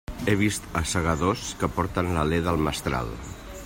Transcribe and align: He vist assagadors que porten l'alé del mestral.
He 0.31 0.33
vist 0.37 0.65
assagadors 0.79 1.45
que 1.61 1.71
porten 1.77 2.11
l'alé 2.17 2.41
del 2.49 2.63
mestral. 2.71 3.17